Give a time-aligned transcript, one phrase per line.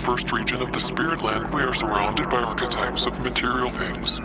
[0.00, 4.16] first region of the spirit land, we are surrounded by archetypes of material things.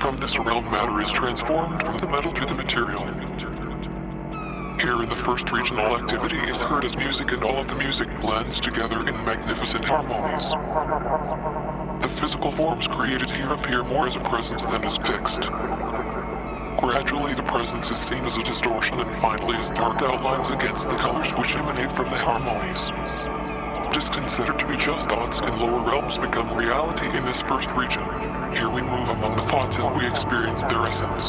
[0.00, 3.04] From this realm, matter is transformed from the metal to the material.
[4.80, 7.74] Here in the first region, all activity is heard as music and all of the
[7.74, 10.48] music blends together in magnificent harmonies.
[12.00, 15.42] The physical forms created here appear more as a presence than as fixed.
[16.80, 20.96] Gradually, the presence is seen as a distortion and finally as dark outlines against the
[20.96, 22.90] colors which emanate from the harmonies.
[24.00, 28.00] Is considered to be just thoughts in lower realms become reality in this first region.
[28.56, 31.28] Here we move among the thoughts and we experience their essence.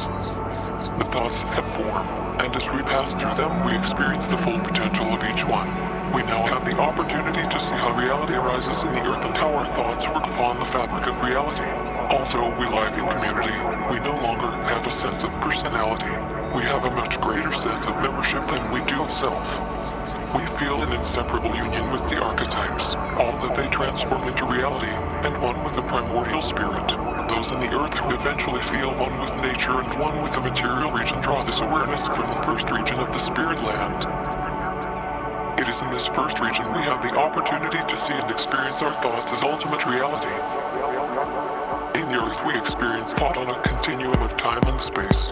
[0.96, 2.08] The thoughts have form,
[2.40, 5.68] and as we pass through them, we experience the full potential of each one.
[6.16, 9.52] We now have the opportunity to see how reality arises in the earth and how
[9.54, 11.68] our thoughts work upon the fabric of reality.
[12.08, 13.52] Although we live in community,
[13.92, 16.16] we no longer have a sense of personality.
[16.56, 19.71] We have a much greater sense of membership than we do of self.
[20.62, 24.94] Feel an inseparable union with the archetypes, all that they transform into reality,
[25.26, 26.88] and one with the primordial spirit.
[27.28, 30.92] Those in the earth who eventually feel one with nature and one with the material
[30.92, 34.06] region draw this awareness from the first region of the spirit land.
[35.60, 38.94] It is in this first region we have the opportunity to see and experience our
[39.02, 40.30] thoughts as ultimate reality.
[41.98, 45.32] In the earth we experience thought on a continuum of time and space.